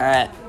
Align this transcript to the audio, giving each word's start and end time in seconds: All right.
All 0.00 0.06
right. 0.06 0.39